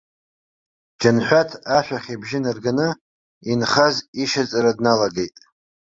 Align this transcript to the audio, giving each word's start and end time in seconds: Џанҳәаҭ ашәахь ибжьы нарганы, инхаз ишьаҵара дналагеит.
Џанҳәаҭ 0.99 1.51
ашәахь 1.77 2.09
ибжьы 2.13 2.39
нарганы, 2.43 2.87
инхаз 3.51 3.95
ишьаҵара 4.23 4.71
дналагеит. 4.77 5.35